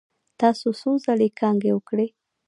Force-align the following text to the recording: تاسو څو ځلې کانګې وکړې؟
تاسو 0.39 0.67
څو 0.79 0.91
ځلې 1.05 1.27
کانګې 1.39 1.71
وکړې؟ 1.73 2.07